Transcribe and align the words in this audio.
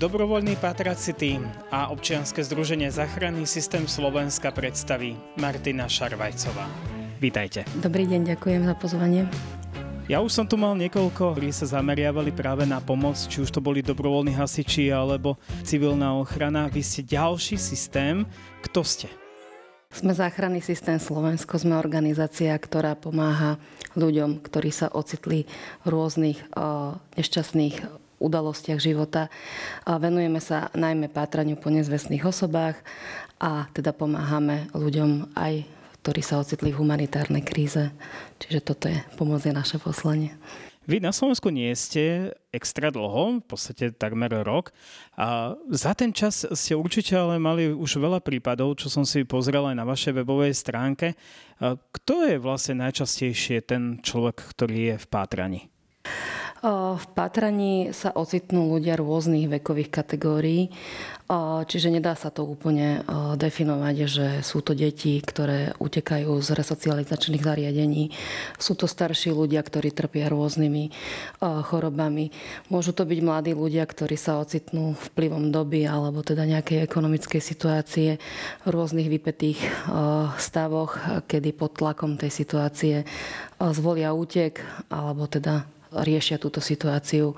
Dobrovoľný 0.00 0.56
patrací 0.56 1.12
tým 1.12 1.44
a 1.68 1.92
občianske 1.92 2.40
združenie 2.40 2.88
Záchranný 2.88 3.44
systém 3.44 3.84
Slovenska 3.84 4.48
predstaví 4.48 5.12
Martina 5.36 5.84
Šarvajcová. 5.92 6.64
Vítajte. 7.20 7.68
Dobrý 7.84 8.08
deň, 8.08 8.32
ďakujem 8.32 8.64
za 8.64 8.72
pozvanie. 8.80 9.28
Ja 10.08 10.24
už 10.24 10.32
som 10.32 10.48
tu 10.48 10.56
mal 10.56 10.72
niekoľko, 10.80 11.36
ktorí 11.36 11.52
sa 11.52 11.68
zameriavali 11.68 12.32
práve 12.32 12.64
na 12.64 12.80
pomoc, 12.80 13.20
či 13.28 13.44
už 13.44 13.52
to 13.52 13.60
boli 13.60 13.84
dobrovoľní 13.84 14.32
hasiči 14.40 14.88
alebo 14.88 15.36
civilná 15.68 16.16
ochrana. 16.16 16.72
Vy 16.72 16.80
ste 16.80 17.04
ďalší 17.04 17.60
systém. 17.60 18.24
Kto 18.64 18.80
ste? 18.80 19.12
Sme 19.92 20.16
záchranný 20.16 20.64
systém 20.64 20.96
Slovensko, 20.96 21.60
sme 21.60 21.76
organizácia, 21.76 22.56
ktorá 22.56 22.96
pomáha 22.96 23.60
ľuďom, 24.00 24.40
ktorí 24.48 24.72
sa 24.72 24.88
ocitli 24.88 25.44
v 25.84 25.86
rôznych 25.92 26.40
uh, 26.56 26.96
nešťastných 27.20 28.08
udalostiach 28.20 28.78
života. 28.78 29.32
Venujeme 29.88 30.38
sa 30.38 30.68
najmä 30.76 31.08
pátraniu 31.08 31.56
po 31.56 31.72
nezvestných 31.72 32.22
osobách 32.22 32.76
a 33.40 33.66
teda 33.72 33.96
pomáhame 33.96 34.68
ľuďom 34.76 35.32
aj 35.34 35.64
ktorí 36.00 36.24
sa 36.24 36.40
ocitli 36.40 36.72
v 36.72 36.80
humanitárnej 36.80 37.44
kríze. 37.44 37.92
Čiže 38.40 38.60
toto 38.64 38.88
je 38.88 38.96
pomoc 39.20 39.44
je 39.44 39.52
naše 39.52 39.76
poslanie. 39.76 40.32
Vy 40.88 40.96
na 40.96 41.12
Slovensku 41.12 41.52
nie 41.52 41.68
ste 41.76 42.32
extra 42.56 42.88
dlho, 42.88 43.38
v 43.38 43.46
podstate 43.46 43.92
takmer 43.92 44.32
rok. 44.40 44.72
A 45.20 45.54
za 45.68 45.92
ten 45.92 46.10
čas 46.10 46.48
ste 46.56 46.72
určite 46.72 47.20
ale 47.20 47.36
mali 47.36 47.68
už 47.68 48.00
veľa 48.00 48.24
prípadov, 48.24 48.80
čo 48.80 48.88
som 48.88 49.04
si 49.04 49.28
pozrel 49.28 49.70
aj 49.70 49.76
na 49.76 49.84
vašej 49.84 50.24
webovej 50.24 50.56
stránke. 50.56 51.14
A 51.60 51.76
kto 51.76 52.26
je 52.26 52.40
vlastne 52.40 52.80
najčastejšie 52.80 53.60
ten 53.68 54.00
človek, 54.00 54.40
ktorý 54.56 54.96
je 54.96 54.96
v 55.04 55.06
pátraní? 55.06 55.60
V 56.60 57.06
pátraní 57.16 57.96
sa 57.96 58.12
ocitnú 58.12 58.76
ľudia 58.76 58.92
rôznych 59.00 59.48
vekových 59.48 59.88
kategórií, 59.88 60.68
čiže 61.64 61.88
nedá 61.88 62.12
sa 62.12 62.28
to 62.28 62.44
úplne 62.44 63.00
definovať, 63.40 63.96
že 64.04 64.26
sú 64.44 64.60
to 64.60 64.76
deti, 64.76 65.16
ktoré 65.24 65.72
utekajú 65.80 66.36
z 66.36 66.48
resocializačných 66.52 67.40
zariadení. 67.40 68.12
Sú 68.60 68.76
to 68.76 68.84
starší 68.84 69.32
ľudia, 69.32 69.64
ktorí 69.64 69.88
trpia 69.88 70.28
rôznymi 70.28 70.92
chorobami. 71.40 72.28
Môžu 72.68 72.92
to 72.92 73.08
byť 73.08 73.20
mladí 73.24 73.56
ľudia, 73.56 73.88
ktorí 73.88 74.20
sa 74.20 74.36
ocitnú 74.36 75.00
vplyvom 75.16 75.48
doby 75.48 75.88
alebo 75.88 76.20
teda 76.20 76.44
nejakej 76.44 76.84
ekonomickej 76.84 77.40
situácie 77.40 78.20
v 78.62 78.68
rôznych 78.68 79.08
vypetých 79.08 79.64
stavoch, 80.36 81.24
kedy 81.24 81.56
pod 81.56 81.80
tlakom 81.80 82.20
tej 82.20 82.28
situácie 82.28 83.08
zvolia 83.56 84.12
útek 84.12 84.60
alebo 84.92 85.24
teda 85.24 85.64
riešia 85.92 86.38
túto 86.38 86.62
situáciu 86.62 87.34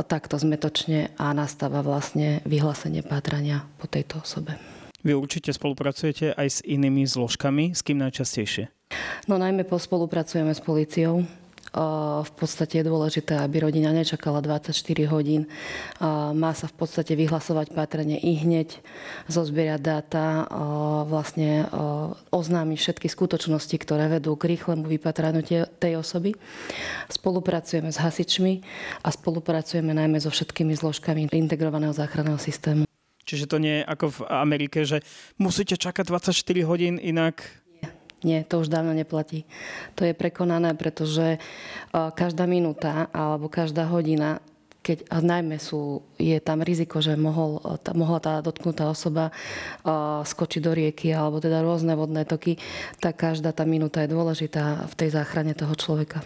takto 0.00 0.40
zmetočne 0.40 1.12
a 1.20 1.32
nastáva 1.36 1.84
vlastne 1.84 2.40
vyhlásenie 2.48 3.04
pátrania 3.04 3.68
po 3.76 3.84
tejto 3.84 4.24
osobe. 4.24 4.56
Vy 5.00 5.16
určite 5.16 5.52
spolupracujete 5.52 6.36
aj 6.36 6.48
s 6.48 6.58
inými 6.60 7.08
zložkami, 7.08 7.72
s 7.72 7.80
kým 7.80 8.00
najčastejšie? 8.00 8.68
No 9.28 9.40
najmä 9.40 9.64
spolupracujeme 9.64 10.52
s 10.52 10.60
policiou, 10.60 11.24
v 11.70 12.32
podstate 12.34 12.82
je 12.82 12.88
dôležité, 12.90 13.38
aby 13.38 13.62
rodina 13.62 13.94
nečakala 13.94 14.42
24 14.42 14.74
hodín. 15.06 15.46
Má 16.34 16.50
sa 16.58 16.66
v 16.66 16.74
podstate 16.74 17.14
vyhlasovať 17.14 17.70
pátrenie 17.70 18.18
i 18.18 18.34
hneď, 18.42 18.82
zozbierať 19.30 19.78
dáta, 19.78 20.50
vlastne 21.06 21.70
oznámiť 22.34 22.78
všetky 22.78 23.06
skutočnosti, 23.06 23.76
ktoré 23.86 24.10
vedú 24.10 24.34
k 24.34 24.58
rýchlemu 24.58 24.82
vypatraniu 24.86 25.46
tej 25.78 25.94
osoby. 25.94 26.34
Spolupracujeme 27.06 27.94
s 27.94 28.02
hasičmi 28.02 28.66
a 29.06 29.08
spolupracujeme 29.14 29.94
najmä 29.94 30.18
so 30.18 30.34
všetkými 30.34 30.74
zložkami 30.74 31.30
integrovaného 31.30 31.94
záchranného 31.94 32.42
systému. 32.42 32.82
Čiže 33.22 33.46
to 33.46 33.62
nie 33.62 33.78
je 33.78 33.84
ako 33.86 34.06
v 34.10 34.20
Amerike, 34.26 34.82
že 34.82 35.06
musíte 35.38 35.78
čakať 35.78 36.02
24 36.02 36.34
hodín, 36.66 36.98
inak 36.98 37.46
nie, 38.20 38.44
to 38.44 38.60
už 38.60 38.68
dávno 38.68 38.92
neplatí. 38.92 39.48
To 39.96 40.04
je 40.04 40.12
prekonané, 40.12 40.76
pretože 40.76 41.40
každá 41.92 42.44
minúta 42.44 43.08
alebo 43.12 43.48
každá 43.48 43.88
hodina 43.88 44.44
keď 44.80 45.12
a 45.12 45.20
najmä 45.20 45.60
sú, 45.60 46.00
je 46.16 46.40
tam 46.40 46.64
riziko, 46.64 47.04
že 47.04 47.12
mohol, 47.12 47.60
tá, 47.84 47.92
mohla 47.92 48.16
tá 48.16 48.40
dotknutá 48.40 48.88
osoba 48.88 49.28
uh, 49.28 50.24
skočiť 50.24 50.60
do 50.64 50.72
rieky 50.72 51.12
alebo 51.12 51.36
teda 51.36 51.60
rôzne 51.60 51.92
vodné 51.92 52.24
toky, 52.24 52.56
tak 52.96 53.20
každá 53.20 53.52
tá 53.52 53.68
minúta 53.68 54.00
je 54.00 54.08
dôležitá 54.08 54.88
v 54.88 54.94
tej 54.96 55.20
záchrane 55.20 55.52
toho 55.52 55.76
človeka. 55.76 56.24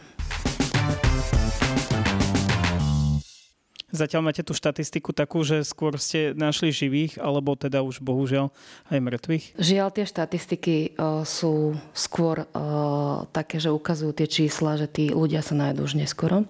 Zatiaľ 3.94 4.26
máte 4.26 4.42
tú 4.42 4.58
štatistiku 4.58 5.14
takú, 5.14 5.46
že 5.46 5.62
skôr 5.62 5.94
ste 6.02 6.34
našli 6.34 6.74
živých, 6.74 7.22
alebo 7.22 7.54
teda 7.54 7.86
už 7.86 8.02
bohužiaľ 8.02 8.50
aj 8.90 8.98
mŕtvych? 8.98 9.44
Žiaľ, 9.54 9.88
tie 9.94 10.02
štatistiky 10.02 10.76
uh, 10.98 11.22
sú 11.22 11.78
skôr 11.94 12.42
uh, 12.42 13.22
také, 13.30 13.62
že 13.62 13.70
ukazujú 13.70 14.10
tie 14.10 14.26
čísla, 14.26 14.74
že 14.74 14.90
tí 14.90 15.14
ľudia 15.14 15.46
sa 15.46 15.54
nájdú 15.54 15.86
už 15.86 15.94
neskoro. 15.94 16.42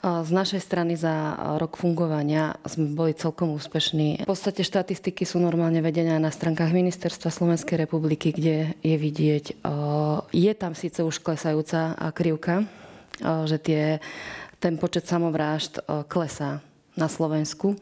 Uh, 0.00 0.24
z 0.24 0.32
našej 0.32 0.60
strany 0.64 0.96
za 0.96 1.36
rok 1.60 1.76
fungovania 1.76 2.56
sme 2.64 2.96
boli 2.96 3.12
celkom 3.12 3.52
úspešní. 3.60 4.24
V 4.24 4.30
podstate 4.32 4.64
štatistiky 4.64 5.28
sú 5.28 5.36
normálne 5.36 5.84
vedené 5.84 6.16
na 6.16 6.32
stránkach 6.32 6.72
Ministerstva 6.72 7.28
Slovenskej 7.28 7.76
republiky, 7.76 8.32
kde 8.32 8.72
je 8.80 8.96
vidieť, 8.96 9.60
je 10.32 10.52
tam 10.56 10.72
síce 10.72 11.04
už 11.04 11.20
klesajúca 11.20 11.92
krivka, 12.16 12.64
že 13.20 13.60
tie, 13.60 13.82
ten 14.56 14.80
počet 14.80 15.04
samovrážd 15.04 15.84
klesá 16.08 16.64
na 16.98 17.06
Slovensku, 17.06 17.78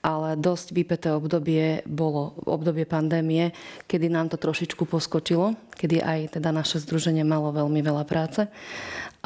ale 0.00 0.36
dosť 0.36 0.72
vypeté 0.72 1.08
obdobie 1.12 1.84
bolo 1.84 2.38
obdobie 2.48 2.88
pandémie, 2.88 3.52
kedy 3.84 4.08
nám 4.08 4.32
to 4.32 4.40
trošičku 4.40 4.88
poskočilo, 4.88 5.56
kedy 5.76 6.00
aj 6.00 6.40
teda 6.40 6.50
naše 6.52 6.80
združenie 6.80 7.22
malo 7.22 7.52
veľmi 7.52 7.80
veľa 7.84 8.04
práce 8.08 8.48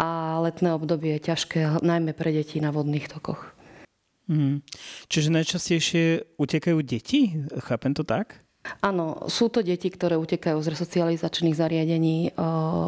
a 0.01 0.41
letné 0.41 0.73
obdobie 0.73 1.21
je 1.21 1.31
ťažké, 1.31 1.85
najmä 1.85 2.17
pre 2.17 2.33
deti 2.33 2.59
na 2.59 2.73
vodných 2.73 3.07
tokoch. 3.13 3.53
Mm. 4.31 4.63
Čiže 5.11 5.35
najčastejšie 5.35 6.05
utekajú 6.39 6.79
deti? 6.87 7.35
Chápem 7.67 7.93
to 7.93 8.07
tak? 8.07 8.50
Áno, 8.85 9.25
sú 9.33 9.49
to 9.49 9.65
deti, 9.65 9.89
ktoré 9.89 10.21
utekajú 10.21 10.61
z 10.61 10.77
resocializačných 10.77 11.57
zariadení 11.57 12.17
eh, 12.29 12.33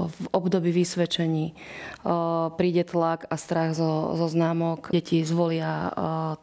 v 0.04 0.24
období 0.28 0.68
vysvedčení. 0.68 1.52
Eh, 1.52 1.56
príde 2.60 2.84
tlak 2.84 3.24
a 3.32 3.40
strach 3.40 3.72
zo, 3.72 4.12
zo 4.20 4.26
známok. 4.28 4.92
Deti 4.92 5.24
zvolia 5.24 5.88
eh, 5.88 5.92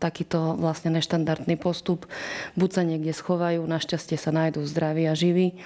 takýto 0.01 0.57
vlastne 0.57 0.97
neštandardný 0.97 1.61
postup. 1.61 2.09
Buď 2.57 2.69
sa 2.73 2.81
niekde 2.81 3.13
schovajú, 3.13 3.61
našťastie 3.69 4.17
sa 4.17 4.33
nájdú 4.33 4.65
zdraví 4.65 5.05
a 5.05 5.13
živí. 5.13 5.61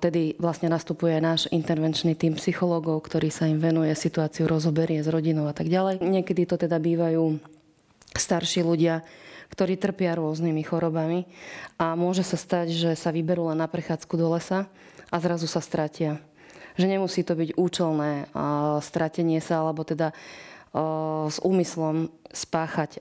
Vtedy 0.00 0.40
vlastne 0.40 0.72
nastupuje 0.72 1.20
náš 1.20 1.52
intervenčný 1.52 2.16
tým 2.16 2.32
psychológov, 2.40 3.04
ktorý 3.04 3.28
sa 3.28 3.44
im 3.44 3.60
venuje, 3.60 3.92
situáciu 3.92 4.48
rozoberie 4.48 5.04
s 5.04 5.08
rodinou 5.12 5.44
a 5.44 5.52
tak 5.52 5.68
ďalej. 5.68 6.00
Niekedy 6.00 6.48
to 6.48 6.56
teda 6.56 6.80
bývajú 6.80 7.36
starší 8.16 8.64
ľudia, 8.64 9.04
ktorí 9.52 9.76
trpia 9.76 10.16
rôznymi 10.16 10.62
chorobami 10.64 11.26
a 11.76 11.98
môže 11.98 12.22
sa 12.22 12.38
stať, 12.38 12.72
že 12.72 12.90
sa 12.94 13.10
vyberú 13.10 13.50
len 13.50 13.60
na 13.60 13.68
prechádzku 13.68 14.14
do 14.16 14.32
lesa 14.32 14.70
a 15.12 15.16
zrazu 15.20 15.48
sa 15.50 15.64
stratia. 15.64 16.20
Že 16.74 16.98
nemusí 16.98 17.22
to 17.22 17.38
byť 17.38 17.54
účelné 17.54 18.30
stratenie 18.82 19.38
sa, 19.38 19.62
alebo 19.62 19.86
teda 19.86 20.10
s 21.30 21.38
úmyslom 21.38 22.10
spáchať 22.34 22.98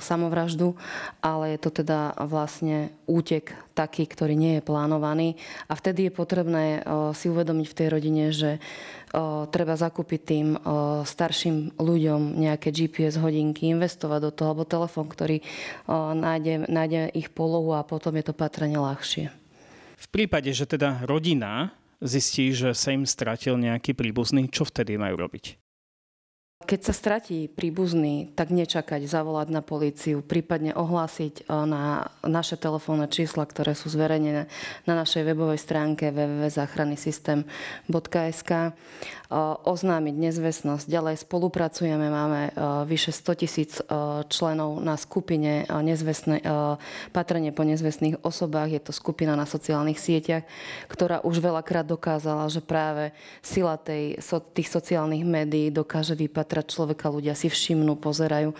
samovraždu, 0.00 0.72
ale 1.20 1.52
je 1.52 1.58
to 1.60 1.84
teda 1.84 2.16
vlastne 2.24 2.96
útek 3.04 3.52
taký, 3.76 4.08
ktorý 4.08 4.32
nie 4.32 4.56
je 4.56 4.64
plánovaný. 4.64 5.36
A 5.68 5.76
vtedy 5.76 6.08
je 6.08 6.16
potrebné 6.16 6.80
si 7.12 7.28
uvedomiť 7.28 7.66
v 7.68 7.76
tej 7.76 7.88
rodine, 7.92 8.24
že 8.32 8.56
treba 9.52 9.76
zakúpiť 9.76 10.20
tým 10.24 10.56
starším 11.04 11.76
ľuďom 11.76 12.40
nejaké 12.40 12.72
GPS 12.72 13.20
hodinky, 13.20 13.68
investovať 13.68 14.20
do 14.24 14.32
toho, 14.32 14.56
alebo 14.56 14.64
telefón, 14.64 15.12
ktorý 15.12 15.44
nájde, 16.16 16.72
nájde 16.72 17.12
ich 17.12 17.28
polohu 17.28 17.76
a 17.76 17.84
potom 17.84 18.16
je 18.16 18.24
to 18.24 18.32
patrne 18.32 18.80
ľahšie. 18.80 19.28
V 20.00 20.06
prípade, 20.08 20.48
že 20.56 20.64
teda 20.64 21.04
rodina 21.04 21.76
zistí, 22.00 22.56
že 22.56 22.72
sa 22.72 22.96
im 22.96 23.04
stratil 23.04 23.60
nejaký 23.60 23.92
príbuzný, 23.92 24.48
čo 24.48 24.64
vtedy 24.64 24.96
majú 24.96 25.20
robiť? 25.20 25.60
Keď 26.60 26.80
sa 26.84 26.92
stratí 26.92 27.48
príbuzný, 27.48 28.36
tak 28.36 28.52
nečakať, 28.52 29.08
zavolať 29.08 29.48
na 29.48 29.64
políciu, 29.64 30.20
prípadne 30.20 30.76
ohlásiť 30.76 31.48
eh, 31.48 31.64
na 31.64 32.12
naše 32.20 32.60
telefónne 32.60 33.08
čísla, 33.08 33.48
ktoré 33.48 33.72
sú 33.72 33.88
zverejnené 33.88 34.44
na 34.84 34.92
našej 34.92 35.24
webovej 35.24 35.56
stránke 35.56 36.12
www.zachrannysystem.sk 36.12 38.52
eh, 38.52 38.76
oznámiť 39.64 40.14
nezvestnosť. 40.20 40.84
Ďalej 40.84 41.24
spolupracujeme, 41.24 42.12
máme 42.12 42.52
eh, 42.52 42.84
vyše 42.84 43.16
100 43.16 43.40
tisíc 43.40 43.80
členov 44.28 44.84
na 44.84 45.00
skupine 45.00 45.64
nezvestné, 45.64 46.44
patrenie 47.14 47.54
po 47.56 47.64
nezvestných 47.64 48.20
osobách. 48.20 48.76
Je 48.76 48.84
to 48.84 48.92
skupina 48.92 49.32
na 49.32 49.48
sociálnych 49.48 49.96
sieťach, 49.96 50.44
ktorá 50.92 51.24
už 51.24 51.40
veľakrát 51.40 51.88
dokázala, 51.88 52.52
že 52.52 52.60
práve 52.60 53.16
sila 53.40 53.80
tej, 53.80 54.20
tých 54.52 54.68
sociálnych 54.68 55.24
médií 55.24 55.72
dokáže 55.72 56.12
vypatrať 56.12 56.49
vystrieľať 56.50 56.66
človeka, 56.66 57.14
ľudia 57.14 57.38
si 57.38 57.46
všimnú, 57.46 57.94
pozerajú. 58.02 58.50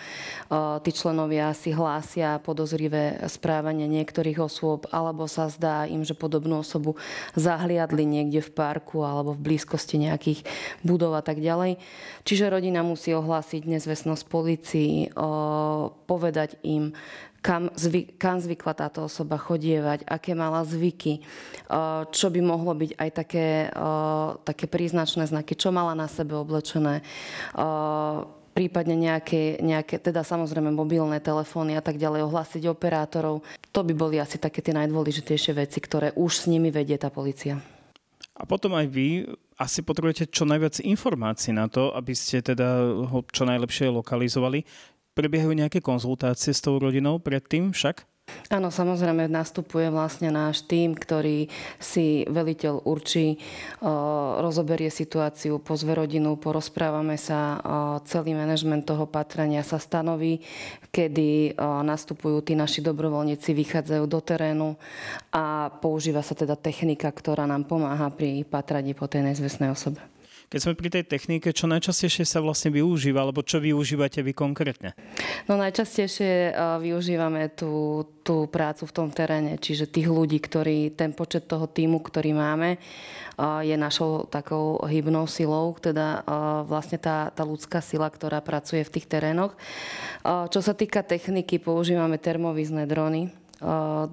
Tí 0.79 0.91
členovia 0.95 1.51
si 1.51 1.75
hlásia 1.75 2.39
podozrivé 2.39 3.19
správanie 3.27 3.83
niektorých 3.91 4.39
osôb, 4.39 4.87
alebo 4.95 5.27
sa 5.27 5.51
zdá 5.51 5.83
im, 5.91 6.07
že 6.07 6.15
podobnú 6.15 6.63
osobu 6.63 6.95
zahliadli 7.35 8.07
niekde 8.07 8.39
v 8.39 8.51
parku 8.55 9.03
alebo 9.03 9.35
v 9.35 9.43
blízkosti 9.43 9.99
nejakých 10.07 10.47
budov 10.87 11.19
a 11.19 11.23
tak 11.25 11.43
ďalej. 11.43 11.75
Čiže 12.23 12.47
rodina 12.47 12.79
musí 12.79 13.11
ohlásiť 13.11 13.67
nezvestnosť 13.67 14.23
policii, 14.31 15.11
povedať 16.07 16.55
im, 16.63 16.95
kam, 17.41 17.73
zvy, 17.73 18.13
kam 18.15 18.37
zvykla 18.37 18.73
táto 18.77 19.05
osoba 19.09 19.35
chodievať, 19.41 20.05
aké 20.05 20.37
mala 20.37 20.61
zvyky, 20.61 21.25
čo 22.13 22.27
by 22.29 22.39
mohlo 22.39 22.77
byť 22.77 22.91
aj 22.95 23.09
také, 23.11 23.67
také 24.45 24.65
príznačné 24.69 25.25
znaky, 25.25 25.57
čo 25.57 25.73
mala 25.73 25.97
na 25.97 26.05
sebe 26.05 26.37
oblečené, 26.37 27.01
prípadne 28.51 28.95
nejaké, 28.99 29.57
nejaké, 29.63 29.97
teda 29.97 30.21
samozrejme 30.21 30.69
mobilné 30.69 31.17
telefóny 31.23 31.79
a 31.79 31.81
tak 31.81 31.97
ďalej, 31.97 32.29
ohlásiť 32.29 32.69
operátorov. 32.69 33.41
To 33.73 33.81
by 33.81 33.93
boli 33.95 34.21
asi 34.21 34.37
také 34.37 34.61
tie 34.61 34.75
najdôležitejšie 34.75 35.55
veci, 35.57 35.79
ktoré 35.81 36.13
už 36.13 36.45
s 36.45 36.45
nimi 36.51 36.69
vedie 36.69 36.99
tá 36.99 37.07
policia. 37.07 37.57
A 38.37 38.43
potom 38.43 38.73
aj 38.73 38.89
vy 38.89 39.23
asi 39.55 39.85
potrebujete 39.85 40.27
čo 40.33 40.49
najviac 40.49 40.81
informácií 40.81 41.53
na 41.53 41.69
to, 41.69 41.93
aby 41.93 42.11
ste 42.11 42.41
teda 42.41 42.89
ho 43.05 43.21
čo 43.29 43.45
najlepšie 43.45 43.87
lokalizovali. 43.93 44.65
Prebiehajú 45.11 45.51
nejaké 45.51 45.83
konzultácie 45.83 46.55
s 46.55 46.63
tou 46.63 46.79
rodinou 46.79 47.19
predtým 47.19 47.75
však? 47.75 48.07
Áno, 48.47 48.71
samozrejme 48.71 49.27
nastupuje 49.27 49.91
vlastne 49.91 50.31
náš 50.31 50.63
tým, 50.63 50.95
ktorý 50.95 51.51
si 51.83 52.23
veliteľ 52.31 52.87
určí, 52.87 53.35
rozoberie 54.39 54.87
situáciu, 54.87 55.59
pozve 55.59 55.91
rodinu, 55.91 56.39
porozprávame 56.39 57.19
sa, 57.19 57.59
celý 58.07 58.31
manažment 58.31 58.87
toho 58.87 59.03
patrania 59.03 59.67
sa 59.67 59.83
stanoví, 59.83 60.39
kedy 60.95 61.59
nastupujú 61.59 62.39
tí 62.47 62.55
naši 62.55 62.79
dobrovoľníci, 62.79 63.51
vychádzajú 63.51 64.03
do 64.07 64.19
terénu 64.23 64.79
a 65.35 65.67
používa 65.83 66.23
sa 66.23 66.31
teda 66.31 66.55
technika, 66.55 67.11
ktorá 67.11 67.43
nám 67.43 67.67
pomáha 67.67 68.07
pri 68.15 68.47
patraní 68.47 68.95
po 68.95 69.11
tej 69.11 69.27
nezvestnej 69.27 69.75
osobe. 69.75 69.99
Keď 70.51 70.59
sme 70.59 70.75
pri 70.75 70.91
tej 70.91 71.07
technike, 71.07 71.55
čo 71.55 71.63
najčastejšie 71.71 72.27
sa 72.27 72.43
vlastne 72.43 72.75
využíva, 72.75 73.23
alebo 73.23 73.39
čo 73.39 73.63
využívate 73.63 74.19
vy 74.19 74.35
konkrétne? 74.35 74.91
No 75.47 75.55
najčastejšie 75.55 76.51
využívame 76.83 77.55
tú, 77.55 78.03
tú 78.19 78.51
prácu 78.51 78.83
v 78.83 78.91
tom 78.91 79.07
teréne, 79.15 79.55
čiže 79.55 79.87
tých 79.87 80.11
ľudí, 80.11 80.43
ktorí, 80.43 80.91
ten 80.91 81.15
počet 81.15 81.47
toho 81.47 81.71
týmu, 81.71 82.03
ktorý 82.03 82.35
máme, 82.35 82.75
je 83.63 83.75
našou 83.79 84.27
takou 84.27 84.75
hybnou 84.83 85.23
silou, 85.31 85.71
teda 85.79 86.27
vlastne 86.67 86.99
tá, 86.99 87.31
tá 87.31 87.47
ľudská 87.47 87.79
sila, 87.79 88.11
ktorá 88.11 88.43
pracuje 88.43 88.83
v 88.83 88.91
tých 88.99 89.07
terénoch. 89.07 89.55
Čo 90.27 90.59
sa 90.59 90.75
týka 90.75 90.99
techniky, 90.99 91.63
používame 91.63 92.19
termovizné 92.19 92.91
drony, 92.91 93.31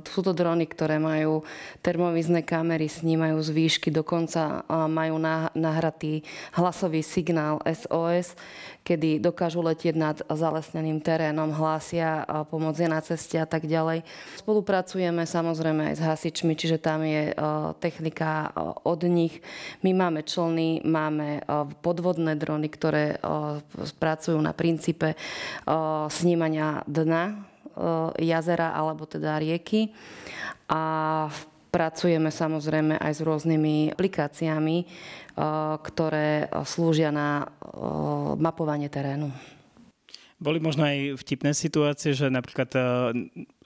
sú 0.05 0.21
to 0.21 0.37
drony, 0.37 0.69
ktoré 0.69 1.01
majú 1.01 1.41
termovizné 1.81 2.45
kamery, 2.45 2.87
snímajú 2.87 3.41
z 3.41 3.51
výšky, 3.51 3.89
dokonca 3.89 4.69
majú 4.69 5.17
nahratý 5.57 6.21
hlasový 6.53 7.01
signál 7.01 7.59
SOS, 7.65 8.37
kedy 8.85 9.21
dokážu 9.21 9.61
letieť 9.61 9.97
nad 9.97 10.17
zalesneným 10.29 11.01
terénom, 11.05 11.53
hlásia 11.53 12.25
pomoc 12.49 12.77
je 12.77 12.89
na 12.89 13.01
ceste 13.05 13.37
a 13.37 13.45
tak 13.45 13.69
ďalej. 13.69 14.01
Spolupracujeme 14.41 15.29
samozrejme 15.29 15.93
aj 15.93 15.95
s 15.97 16.03
hasičmi, 16.05 16.53
čiže 16.57 16.81
tam 16.81 17.05
je 17.05 17.33
technika 17.81 18.53
od 18.85 19.01
nich. 19.05 19.45
My 19.85 19.93
máme 19.93 20.25
člny, 20.25 20.89
máme 20.89 21.45
podvodné 21.85 22.37
drony, 22.37 22.73
ktoré 22.73 23.21
pracujú 24.01 24.41
na 24.41 24.57
princípe 24.57 25.17
snímania 26.09 26.81
dna 26.89 27.57
jazera 28.19 28.75
alebo 28.75 29.07
teda 29.07 29.39
rieky. 29.39 29.95
A 30.69 30.83
pracujeme 31.69 32.33
samozrejme 32.33 32.97
aj 32.97 33.13
s 33.13 33.21
rôznymi 33.21 33.93
aplikáciami, 33.93 34.77
eh, 34.83 34.89
ktoré 35.79 36.49
slúžia 36.65 37.13
na 37.13 37.45
eh, 37.45 37.69
mapovanie 38.37 38.89
terénu. 38.89 39.31
Boli 40.39 40.63
možno 40.63 40.87
aj 40.87 41.19
vtipné 41.19 41.51
situácie, 41.51 42.15
že 42.15 42.31
napríklad 42.31 42.71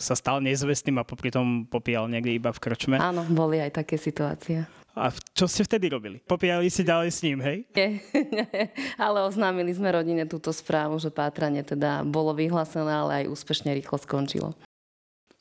sa 0.01 0.15
stal 0.17 0.41
nezvestným 0.41 0.97
a 0.97 1.05
popri 1.05 1.29
tom 1.29 1.69
popíjal 1.69 2.09
niekde 2.09 2.33
iba 2.33 2.49
v 2.49 2.63
krčme? 2.65 2.97
Áno, 2.97 3.29
boli 3.29 3.61
aj 3.61 3.85
také 3.85 4.01
situácie. 4.01 4.65
A 4.93 5.09
čo 5.33 5.49
ste 5.49 5.65
vtedy 5.65 5.89
robili? 5.89 6.21
Popíjali 6.21 6.69
si 6.69 6.85
ďalej 6.85 7.09
s 7.09 7.25
ním, 7.25 7.41
hej? 7.41 7.65
Nie, 7.73 8.05
nie, 8.13 8.49
ale 9.01 9.25
oznámili 9.25 9.73
sme 9.73 9.89
rodine 9.89 10.29
túto 10.29 10.53
správu, 10.53 11.01
že 11.01 11.09
pátranie 11.09 11.65
teda 11.65 12.05
bolo 12.05 12.37
vyhlásené, 12.37 12.93
ale 12.93 13.25
aj 13.25 13.33
úspešne 13.33 13.73
rýchlo 13.73 13.97
skončilo. 13.97 14.53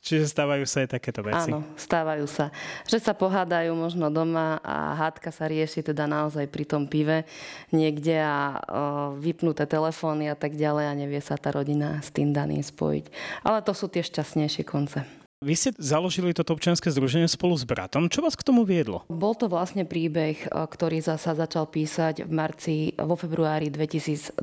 Čiže 0.02 0.34
stávajú 0.34 0.66
sa 0.66 0.82
aj 0.82 0.98
takéto 0.98 1.22
veci. 1.22 1.54
Áno, 1.54 1.62
stávajú 1.78 2.26
sa. 2.26 2.50
Že 2.90 2.98
sa 3.06 3.14
pohádajú 3.14 3.70
možno 3.78 4.10
doma 4.10 4.58
a 4.66 4.98
hádka 4.98 5.30
sa 5.30 5.46
rieši 5.46 5.86
teda 5.86 6.10
naozaj 6.10 6.50
pri 6.50 6.66
tom 6.66 6.90
pive 6.90 7.22
niekde 7.70 8.18
a 8.18 8.58
o, 8.58 9.14
vypnuté 9.22 9.70
telefóny 9.70 10.34
a 10.34 10.34
tak 10.34 10.58
ďalej 10.58 10.86
a 10.90 10.98
nevie 10.98 11.22
sa 11.22 11.38
tá 11.38 11.54
rodina 11.54 12.02
s 12.02 12.10
tým 12.10 12.34
daným 12.34 12.66
spojiť. 12.66 13.14
Ale 13.46 13.62
to 13.62 13.78
sú 13.78 13.94
tie 13.94 14.02
šťastnejšie 14.02 14.66
konce. 14.66 15.21
Vy 15.42 15.58
ste 15.58 15.74
založili 15.82 16.38
toto 16.38 16.54
občianske 16.54 16.94
združenie 16.94 17.26
spolu 17.26 17.58
s 17.58 17.66
bratom. 17.66 18.14
Čo 18.14 18.22
vás 18.22 18.38
k 18.38 18.46
tomu 18.46 18.62
viedlo? 18.62 19.02
Bol 19.10 19.34
to 19.34 19.50
vlastne 19.50 19.90
príbeh, 19.90 20.38
e, 20.38 20.48
ktorý 20.54 21.02
sa 21.02 21.18
začal 21.18 21.66
písať 21.66 22.30
v 22.30 22.32
marci, 22.32 22.76
vo 22.94 23.18
februári 23.18 23.74
2021, 23.74 24.38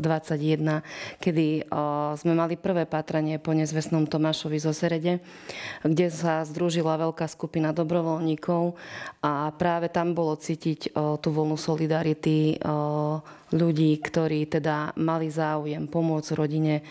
kedy 1.23 1.47
e, 1.47 1.63
sme 2.19 2.35
mali 2.35 2.59
prvé 2.59 2.83
patranie 2.83 3.39
po 3.39 3.55
nezvestnom 3.55 4.11
Tomášovi 4.11 4.59
zo 4.59 4.75
Serede, 4.75 5.23
kde 5.87 6.11
sa 6.11 6.43
združila 6.43 6.99
veľká 6.99 7.31
skupina 7.31 7.71
dobrovoľníkov 7.71 8.75
a 9.23 9.55
práve 9.55 9.95
tam 9.95 10.19
bolo 10.19 10.35
cítiť 10.35 10.91
e, 10.91 11.15
tú 11.23 11.31
voľnú 11.31 11.55
solidarity 11.55 12.59
ľudí, 13.53 13.97
ktorí 14.01 14.45
teda 14.49 14.93
mali 15.01 15.33
záujem 15.33 15.89
pomôcť 15.89 16.31
rodine 16.37 16.85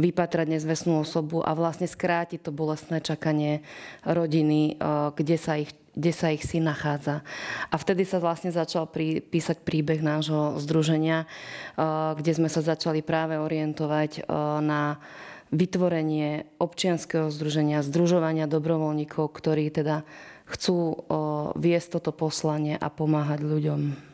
vypatrať 0.00 0.46
nezvestnú 0.56 1.04
osobu 1.04 1.44
a 1.44 1.52
vlastne 1.52 1.86
skrátiť 1.86 2.48
to 2.48 2.50
bolestné 2.50 3.04
čakanie 3.04 3.60
rodiny, 4.02 4.74
eh, 4.74 5.12
kde 5.14 5.36
sa 5.38 5.60
ich 5.60 5.70
kde 5.90 6.14
sa 6.14 6.30
ich 6.30 6.46
syn 6.46 6.70
nachádza. 6.70 7.26
A 7.66 7.74
vtedy 7.74 8.06
sa 8.06 8.22
vlastne 8.22 8.54
začal 8.54 8.86
prí, 8.86 9.18
písať 9.18 9.66
príbeh 9.66 9.98
nášho 9.98 10.54
združenia, 10.62 11.26
eh, 11.26 12.14
kde 12.14 12.30
sme 12.30 12.46
sa 12.46 12.62
začali 12.62 13.02
práve 13.02 13.34
orientovať 13.36 14.22
eh, 14.22 14.24
na 14.62 15.02
vytvorenie 15.50 16.46
občianského 16.62 17.26
združenia, 17.34 17.82
združovania 17.82 18.46
dobrovoľníkov, 18.46 19.34
ktorí 19.34 19.74
teda 19.74 20.06
chcú 20.46 21.06
viesť 21.58 21.98
toto 21.98 22.14
poslanie 22.14 22.78
a 22.78 22.86
pomáhať 22.86 23.42
ľuďom. 23.42 24.09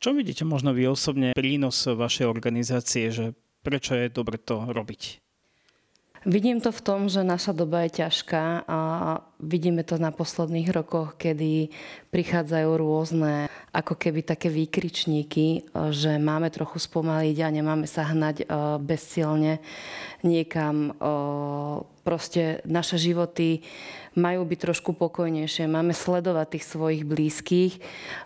Čom 0.00 0.16
vidíte 0.16 0.48
možno 0.48 0.72
vy 0.72 0.88
osobne 0.88 1.36
prínos 1.36 1.84
vašej 1.84 2.24
organizácie, 2.24 3.12
že 3.12 3.36
prečo 3.60 3.92
je 3.92 4.08
dobre 4.08 4.40
to 4.40 4.72
robiť? 4.72 5.20
Vidím 6.24 6.60
to 6.60 6.72
v 6.72 6.80
tom, 6.80 7.00
že 7.12 7.20
naša 7.20 7.52
doba 7.52 7.84
je 7.84 8.04
ťažká 8.04 8.64
a 8.64 8.78
vidíme 9.40 9.82
to 9.82 9.96
na 9.96 10.12
posledných 10.12 10.70
rokoch, 10.70 11.16
kedy 11.16 11.72
prichádzajú 12.12 12.70
rôzne 12.76 13.48
ako 13.70 13.94
keby 13.94 14.26
také 14.26 14.50
výkričníky, 14.50 15.70
že 15.94 16.18
máme 16.18 16.50
trochu 16.50 16.82
spomaliť 16.82 17.36
a 17.42 17.54
nemáme 17.54 17.86
sa 17.86 18.02
hnať 18.02 18.50
bezcielne 18.82 19.62
niekam. 20.26 20.94
Proste 22.02 22.64
naše 22.66 22.98
životy 22.98 23.62
majú 24.18 24.42
byť 24.42 24.58
trošku 24.58 24.90
pokojnejšie. 24.98 25.70
Máme 25.70 25.94
sledovať 25.94 26.58
tých 26.58 26.66
svojich 26.66 27.06
blízkych, 27.06 27.78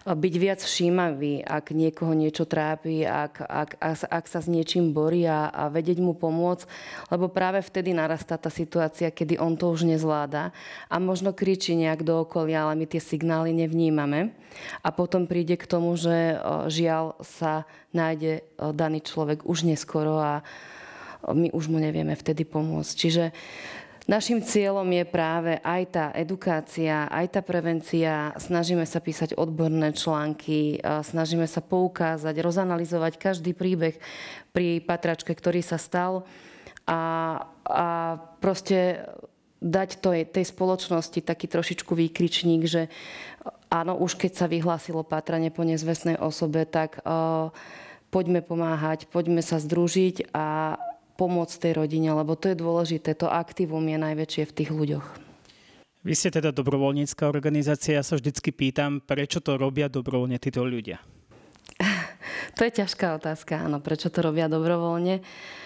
byť 0.09 0.35
viac 0.41 0.65
všímavý, 0.65 1.45
ak 1.45 1.77
niekoho 1.77 2.17
niečo 2.17 2.49
trápi, 2.49 3.05
ak, 3.05 3.45
ak, 3.45 3.71
ak, 3.77 3.99
ak 4.09 4.25
sa 4.25 4.41
s 4.41 4.49
niečím 4.49 4.97
borí 4.97 5.29
a, 5.29 5.53
a 5.53 5.69
vedieť 5.69 6.01
mu 6.01 6.17
pomôcť, 6.17 6.65
lebo 7.13 7.29
práve 7.29 7.61
vtedy 7.61 7.93
narastá 7.93 8.41
tá 8.41 8.49
situácia, 8.49 9.13
kedy 9.13 9.37
on 9.37 9.61
to 9.61 9.69
už 9.69 9.85
nezvláda 9.85 10.57
a 10.89 10.97
možno 11.05 11.37
kričí 11.37 11.77
nejak 11.77 12.03
do 12.03 12.25
okolia, 12.25 12.65
ale 12.65 12.75
my 12.81 12.89
tie 12.89 12.99
signály 12.99 13.53
nevnímame. 13.53 14.33
A 14.81 14.89
potom 14.91 15.29
príde 15.29 15.61
k 15.61 15.69
tomu, 15.69 15.93
že 15.95 16.41
žiaľ 16.73 17.21
sa 17.21 17.69
nájde 17.93 18.43
daný 18.73 19.05
človek 19.05 19.45
už 19.45 19.69
neskoro 19.69 20.19
a 20.19 20.41
my 21.29 21.53
už 21.53 21.69
mu 21.69 21.77
nevieme 21.77 22.17
vtedy 22.17 22.49
pomôcť. 22.49 22.93
Čiže 22.97 23.25
Našim 24.05 24.45
cieľom 24.45 24.85
je 24.85 25.05
práve 25.09 25.57
aj 25.65 25.83
tá 25.89 26.07
edukácia, 26.13 27.09
aj 27.09 27.25
tá 27.25 27.41
prevencia. 27.41 28.37
Snažíme 28.37 28.85
sa 28.85 29.01
písať 29.01 29.33
odborné 29.33 29.97
články, 29.97 30.77
snažíme 30.85 31.49
sa 31.49 31.65
poukázať, 31.65 32.37
rozanalizovať 32.37 33.17
každý 33.17 33.57
príbeh 33.57 33.97
pri 34.53 34.85
patračke, 34.85 35.33
ktorý 35.33 35.65
sa 35.65 35.81
stal 35.81 36.29
a, 36.85 37.01
a 37.65 37.87
proste 38.45 39.09
dať 39.65 40.05
tej, 40.05 40.29
tej 40.29 40.45
spoločnosti 40.45 41.25
taký 41.25 41.49
trošičku 41.49 41.97
výkričník, 41.97 42.69
že 42.69 42.93
áno, 43.73 43.97
už 43.97 44.21
keď 44.21 44.33
sa 44.37 44.47
vyhlásilo 44.47 45.01
pátranie 45.09 45.49
po 45.49 45.65
nezvestnej 45.65 46.21
osobe, 46.21 46.69
tak 46.69 47.01
uh, 47.01 47.49
poďme 48.13 48.45
pomáhať, 48.45 49.09
poďme 49.09 49.41
sa 49.41 49.57
združiť 49.57 50.37
a 50.37 50.77
pomôcť 51.17 51.57
tej 51.57 51.73
rodine, 51.81 52.13
lebo 52.13 52.37
to 52.37 52.53
je 52.53 52.61
dôležité. 52.61 53.17
To 53.25 53.33
aktivum 53.33 53.89
je 53.89 53.97
najväčšie 53.97 54.43
v 54.45 54.57
tých 54.61 54.71
ľuďoch. 54.71 55.07
Vy 56.05 56.13
ste 56.13 56.29
teda 56.29 56.53
dobrovoľnícká 56.53 57.25
organizácia. 57.25 57.97
Ja 57.97 58.05
sa 58.05 58.21
vždycky 58.21 58.53
pýtam, 58.53 59.01
prečo 59.01 59.41
to 59.41 59.57
robia 59.57 59.89
dobrovoľne 59.89 60.37
títo 60.37 60.61
ľudia? 60.61 61.01
to 62.61 62.69
je 62.69 62.85
ťažká 62.85 63.17
otázka, 63.17 63.65
áno. 63.65 63.81
Prečo 63.81 64.13
to 64.13 64.21
robia 64.21 64.45
dobrovoľne? 64.53 65.25
Uh, 65.25 65.65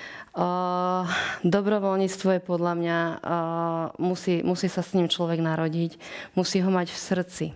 dobrovoľníctvo 1.43 2.29
je 2.39 2.41
podľa 2.43 2.75
mňa, 2.79 2.99
uh, 3.19 3.85
musí, 3.99 4.41
musí 4.47 4.71
sa 4.71 4.87
s 4.87 4.95
ním 4.95 5.11
človek 5.11 5.43
narodiť, 5.43 5.99
musí 6.39 6.63
ho 6.63 6.71
mať 6.71 6.95
v 6.95 6.99
srdci. 6.99 7.47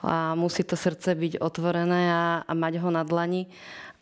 A 0.00 0.34
musí 0.34 0.64
to 0.64 0.74
srdce 0.74 1.12
byť 1.12 1.38
otvorené 1.38 2.10
a, 2.10 2.24
a 2.42 2.52
mať 2.56 2.80
ho 2.82 2.90
na 2.90 3.06
dlani 3.06 3.46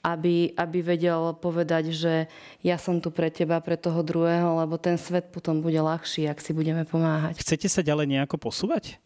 aby, 0.04 0.52
aby 0.52 0.78
vedel 0.84 1.32
povedať, 1.40 1.96
že 1.96 2.28
ja 2.60 2.76
som 2.76 3.00
tu 3.00 3.08
pre 3.08 3.32
teba, 3.32 3.56
pre 3.64 3.80
toho 3.80 4.04
druhého, 4.04 4.60
lebo 4.60 4.76
ten 4.76 5.00
svet 5.00 5.32
potom 5.32 5.64
bude 5.64 5.80
ľahší, 5.80 6.28
ak 6.28 6.44
si 6.44 6.52
budeme 6.52 6.84
pomáhať. 6.84 7.40
Chcete 7.40 7.72
sa 7.72 7.80
ďalej 7.80 8.12
nejako 8.12 8.36
posúvať? 8.36 9.00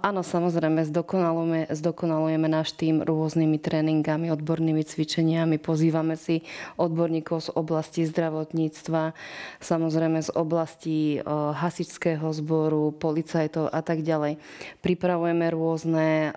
Áno, 0.00 0.24
samozrejme, 0.24 0.88
zdokonalujeme, 0.88 1.68
zdokonalujeme 1.68 2.48
náš 2.48 2.72
tým 2.72 3.04
rôznymi 3.04 3.60
tréningami, 3.60 4.32
odbornými 4.32 4.80
cvičeniami. 4.80 5.60
Pozývame 5.60 6.16
si 6.16 6.40
odborníkov 6.80 7.44
z 7.44 7.48
oblasti 7.52 8.08
zdravotníctva, 8.08 9.12
samozrejme 9.60 10.24
z 10.24 10.30
oblasti 10.32 11.20
hasičského 11.28 12.32
zboru, 12.32 12.96
policajtov 12.96 13.68
a 13.68 13.84
tak 13.84 14.00
ďalej. 14.00 14.40
Pripravujeme 14.80 15.44
rôzne 15.52 16.32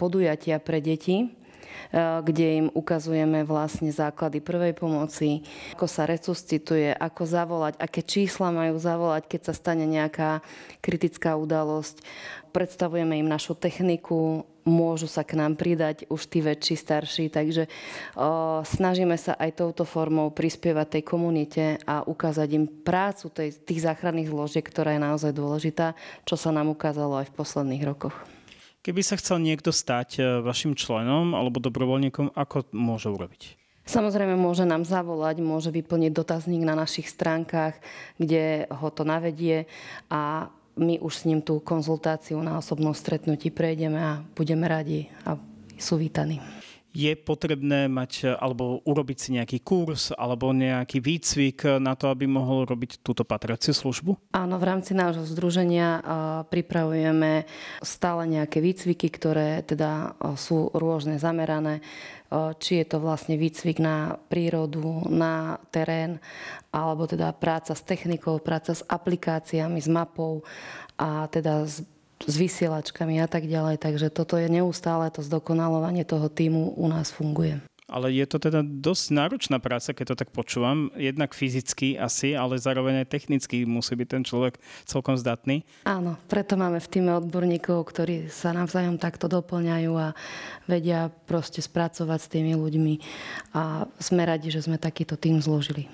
podujatia 0.00 0.56
pre 0.56 0.80
deti, 0.80 1.28
kde 1.94 2.46
im 2.64 2.66
ukazujeme 2.72 3.46
vlastne 3.46 3.90
základy 3.94 4.42
prvej 4.42 4.74
pomoci, 4.74 5.44
ako 5.74 5.86
sa 5.86 6.04
resuscituje, 6.04 6.90
ako 6.94 7.22
zavolať, 7.24 7.74
aké 7.78 8.00
čísla 8.02 8.50
majú 8.50 8.76
zavolať, 8.78 9.26
keď 9.30 9.40
sa 9.50 9.54
stane 9.54 9.86
nejaká 9.86 10.42
kritická 10.82 11.38
udalosť. 11.38 12.02
Predstavujeme 12.54 13.18
im 13.18 13.26
našu 13.26 13.58
techniku, 13.58 14.46
môžu 14.64 15.06
sa 15.06 15.22
k 15.22 15.36
nám 15.36 15.60
pridať 15.60 16.08
už 16.08 16.24
tí 16.26 16.40
väčší, 16.40 16.74
starší, 16.78 17.28
takže 17.28 17.68
o, 18.16 18.62
snažíme 18.64 19.14
sa 19.20 19.36
aj 19.36 19.60
touto 19.60 19.84
formou 19.84 20.32
prispievať 20.32 20.98
tej 20.98 21.02
komunite 21.04 21.64
a 21.84 22.02
ukázať 22.02 22.48
im 22.56 22.64
prácu 22.66 23.28
tej, 23.28 23.58
tých 23.60 23.84
záchranných 23.84 24.32
zložiek, 24.32 24.64
ktorá 24.64 24.96
je 24.96 25.04
naozaj 25.04 25.32
dôležitá, 25.36 25.92
čo 26.24 26.34
sa 26.34 26.50
nám 26.50 26.72
ukázalo 26.72 27.20
aj 27.20 27.28
v 27.28 27.36
posledných 27.36 27.84
rokoch. 27.84 28.16
Keby 28.84 29.00
sa 29.00 29.16
chcel 29.16 29.40
niekto 29.40 29.72
stať 29.72 30.20
e, 30.20 30.44
vašim 30.44 30.76
členom 30.76 31.32
alebo 31.32 31.56
dobrovoľníkom, 31.56 32.36
ako 32.36 32.68
môže 32.76 33.08
urobiť? 33.08 33.56
Samozrejme 33.88 34.36
môže 34.36 34.68
nám 34.68 34.84
zavolať, 34.84 35.40
môže 35.40 35.72
vyplniť 35.72 36.12
dotazník 36.12 36.68
na 36.68 36.76
našich 36.76 37.08
stránkach, 37.08 37.80
kde 38.20 38.68
ho 38.68 38.88
to 38.92 39.08
navedie 39.08 39.64
a 40.12 40.52
my 40.76 41.00
už 41.00 41.12
s 41.16 41.24
ním 41.24 41.40
tú 41.40 41.64
konzultáciu 41.64 42.36
na 42.44 42.60
osobnom 42.60 42.92
stretnutí 42.92 43.48
prejdeme 43.48 44.00
a 44.00 44.20
budeme 44.36 44.68
radi 44.68 45.08
a 45.24 45.40
sú 45.80 45.96
vítaní 45.96 46.63
je 46.94 47.12
potrebné 47.18 47.90
mať 47.90 48.38
alebo 48.38 48.78
urobiť 48.86 49.18
si 49.18 49.28
nejaký 49.34 49.58
kurz 49.66 50.14
alebo 50.14 50.54
nejaký 50.54 51.02
výcvik 51.02 51.82
na 51.82 51.98
to, 51.98 52.06
aby 52.08 52.30
mohol 52.30 52.64
robiť 52.64 53.02
túto 53.02 53.26
patraciu 53.26 53.74
službu? 53.74 54.30
Áno, 54.30 54.56
v 54.62 54.64
rámci 54.64 54.94
nášho 54.94 55.26
združenia 55.26 56.00
pripravujeme 56.46 57.50
stále 57.82 58.30
nejaké 58.30 58.62
výcviky, 58.62 59.10
ktoré 59.10 59.66
teda 59.66 60.14
sú 60.38 60.70
rôzne 60.70 61.18
zamerané 61.18 61.82
či 62.58 62.82
je 62.82 62.86
to 62.88 62.98
vlastne 62.98 63.38
výcvik 63.38 63.78
na 63.78 64.18
prírodu, 64.26 65.06
na 65.06 65.60
terén, 65.70 66.18
alebo 66.74 67.06
teda 67.06 67.30
práca 67.36 67.78
s 67.78 67.82
technikou, 67.84 68.42
práca 68.42 68.74
s 68.74 68.82
aplikáciami, 68.82 69.78
s 69.78 69.86
mapou 69.86 70.42
a 70.98 71.30
teda 71.30 71.62
s 71.66 71.86
s 72.22 72.34
vysielačkami 72.38 73.18
a 73.18 73.26
tak 73.26 73.50
ďalej. 73.50 73.82
Takže 73.82 74.14
toto 74.14 74.38
je 74.38 74.46
neustále 74.46 75.10
to 75.10 75.20
zdokonalovanie 75.20 76.06
toho 76.06 76.30
týmu 76.30 76.78
u 76.78 76.86
nás 76.86 77.10
funguje. 77.10 77.58
Ale 77.84 78.08
je 78.16 78.24
to 78.24 78.40
teda 78.40 78.64
dosť 78.64 79.12
náročná 79.12 79.60
práca, 79.60 79.92
keď 79.92 80.16
to 80.16 80.20
tak 80.24 80.32
počúvam. 80.32 80.88
Jednak 80.96 81.36
fyzicky 81.36 82.00
asi, 82.00 82.32
ale 82.32 82.56
zároveň 82.56 83.04
aj 83.04 83.12
technicky 83.12 83.68
musí 83.68 83.92
byť 83.92 84.08
ten 84.08 84.22
človek 84.24 84.56
celkom 84.88 85.20
zdatný. 85.20 85.68
Áno, 85.84 86.16
preto 86.24 86.56
máme 86.56 86.80
v 86.80 86.88
týme 86.88 87.12
odborníkov, 87.20 87.84
ktorí 87.84 88.32
sa 88.32 88.56
navzájom 88.56 88.96
takto 88.96 89.28
doplňajú 89.28 89.92
a 90.00 90.16
vedia 90.64 91.12
proste 91.28 91.60
spracovať 91.60 92.18
s 92.24 92.32
tými 92.32 92.56
ľuďmi. 92.56 92.94
A 93.52 93.84
sme 94.00 94.24
radi, 94.24 94.48
že 94.48 94.64
sme 94.64 94.80
takýto 94.80 95.20
tým 95.20 95.44
zložili. 95.44 95.84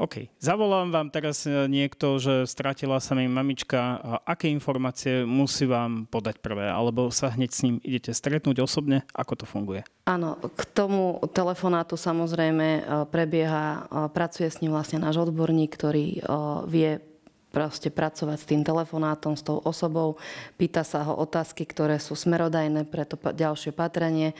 OK. 0.00 0.32
Zavolám 0.40 0.88
vám 0.88 1.12
teraz 1.12 1.44
e, 1.44 1.68
niekto, 1.68 2.16
že 2.16 2.48
stratila 2.48 2.96
sa 3.04 3.12
mi 3.12 3.28
mamička. 3.28 4.00
A 4.00 4.32
aké 4.32 4.48
informácie 4.48 5.28
musí 5.28 5.68
vám 5.68 6.08
podať 6.08 6.40
prvé? 6.40 6.72
Alebo 6.72 7.12
sa 7.12 7.28
hneď 7.28 7.50
s 7.52 7.60
ním 7.68 7.76
idete 7.84 8.16
stretnúť 8.16 8.64
osobne? 8.64 9.04
Ako 9.12 9.36
to 9.36 9.44
funguje? 9.44 9.84
Áno, 10.08 10.40
k 10.40 10.62
tomu 10.72 11.20
telefonátu 11.36 12.00
samozrejme 12.00 12.66
e, 12.80 12.82
prebieha, 13.12 13.64
e, 13.68 13.80
pracuje 14.08 14.48
s 14.48 14.64
ním 14.64 14.72
vlastne 14.72 15.04
náš 15.04 15.20
odborník, 15.20 15.76
ktorý 15.76 16.24
vie 16.64 16.96
proste 17.50 17.90
pracovať 17.90 18.38
s 18.40 18.48
tým 18.48 18.62
telefonátom, 18.62 19.34
s 19.34 19.42
tou 19.42 19.58
osobou, 19.60 20.16
pýta 20.54 20.86
sa 20.86 21.02
ho 21.02 21.18
otázky, 21.18 21.66
ktoré 21.66 21.98
sú 21.98 22.14
smerodajné 22.14 22.86
pre 22.86 23.02
to 23.02 23.18
ďalšie 23.18 23.74
patrenie, 23.74 24.38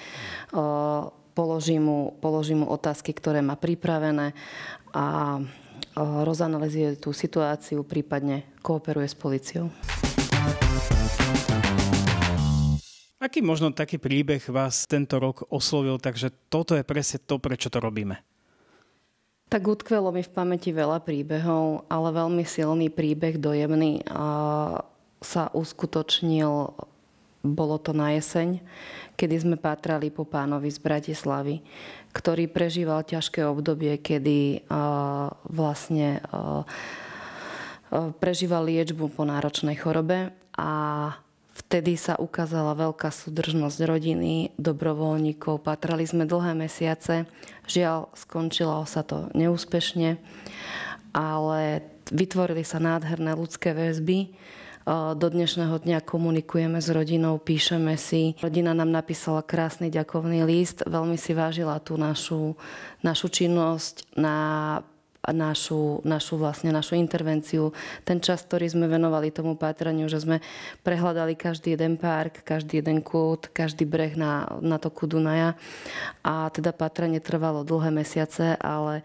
položí 1.41 1.81
mu, 1.81 2.13
položí 2.21 2.53
mu 2.53 2.69
otázky, 2.69 3.17
ktoré 3.17 3.41
má 3.41 3.57
pripravené 3.57 4.37
a 4.93 5.41
rozanalizuje 5.97 7.01
tú 7.01 7.17
situáciu, 7.17 7.81
prípadne 7.81 8.45
kooperuje 8.61 9.09
s 9.09 9.17
policiou. 9.17 9.73
Aký 13.17 13.41
možno 13.41 13.73
taký 13.73 13.97
príbeh 13.97 14.45
vás 14.53 14.85
tento 14.85 15.17
rok 15.17 15.49
oslovil, 15.49 15.97
takže 15.97 16.29
toto 16.53 16.77
je 16.77 16.85
presne 16.85 17.17
to, 17.25 17.41
prečo 17.41 17.73
to 17.73 17.81
robíme? 17.81 18.21
Tak 19.49 19.65
utkvelo 19.65 20.13
mi 20.13 20.21
v 20.21 20.31
pamäti 20.31 20.77
veľa 20.77 21.01
príbehov, 21.01 21.89
ale 21.89 22.09
veľmi 22.13 22.45
silný 22.45 22.93
príbeh, 22.93 23.41
dojemný 23.41 24.05
a 24.13 24.25
sa 25.21 25.53
uskutočnil, 25.53 26.77
bolo 27.41 27.81
to 27.81 27.97
na 27.97 28.13
jeseň, 28.17 28.61
kedy 29.17 29.37
sme 29.41 29.57
pátrali 29.57 30.13
po 30.13 30.29
pánovi 30.29 30.69
z 30.69 30.77
Bratislavy, 30.81 31.65
ktorý 32.13 32.53
prežíval 32.53 33.01
ťažké 33.05 33.45
obdobie, 33.49 33.97
kedy 33.97 34.69
vlastne 35.49 36.21
prežíval 38.21 38.69
liečbu 38.69 39.11
po 39.11 39.25
náročnej 39.25 39.75
chorobe 39.81 40.31
a 40.55 40.71
vtedy 41.57 41.97
sa 41.97 42.17
ukázala 42.21 42.77
veľká 42.77 43.13
súdržnosť 43.13 43.79
rodiny, 43.85 44.55
dobrovoľníkov. 44.61 45.65
Patrali 45.65 46.05
sme 46.05 46.25
dlhé 46.29 46.57
mesiace. 46.57 47.25
Žiaľ, 47.69 48.13
skončilo 48.17 48.85
sa 48.85 49.05
to 49.05 49.29
neúspešne, 49.37 50.21
ale 51.17 51.61
vytvorili 52.11 52.65
sa 52.67 52.79
nádherné 52.83 53.35
ľudské 53.37 53.75
väzby 53.75 54.33
do 54.89 55.27
dnešného 55.29 55.77
dňa 55.85 56.01
komunikujeme 56.01 56.81
s 56.81 56.89
rodinou, 56.89 57.37
píšeme 57.37 58.01
si. 58.01 58.33
Rodina 58.41 58.73
nám 58.73 58.89
napísala 58.89 59.45
krásny 59.45 59.93
ďakovný 59.93 60.45
list, 60.49 60.81
veľmi 60.89 61.21
si 61.21 61.37
vážila 61.37 61.77
tú 61.85 62.01
našu, 62.01 62.57
našu 63.05 63.29
činnosť 63.29 64.17
na 64.17 64.37
našu, 65.29 66.01
našu, 66.01 66.41
vlastne 66.41 66.73
našu 66.73 66.97
intervenciu, 66.97 67.77
ten 68.09 68.25
čas, 68.25 68.41
ktorý 68.41 68.73
sme 68.73 68.89
venovali 68.89 69.29
tomu 69.29 69.53
pátraniu, 69.53 70.09
že 70.09 70.25
sme 70.25 70.41
prehľadali 70.81 71.37
každý 71.37 71.77
jeden 71.77 72.01
park, 72.01 72.41
každý 72.41 72.81
jeden 72.81 73.05
kút, 73.05 73.53
každý 73.53 73.85
breh 73.85 74.17
na, 74.17 74.49
na 74.65 74.81
toku 74.81 75.05
Dunaja. 75.05 75.61
A 76.25 76.49
teda 76.49 76.73
pátranie 76.73 77.21
trvalo 77.21 77.69
dlhé 77.69 77.93
mesiace, 77.93 78.57
ale 78.57 79.05